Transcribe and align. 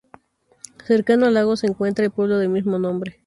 Cercano 0.83 1.27
al 1.27 1.35
lago 1.35 1.55
se 1.55 1.67
encuentra 1.67 2.03
el 2.03 2.09
pueblo 2.09 2.39
del 2.39 2.49
mismo 2.49 2.79
nombre. 2.79 3.19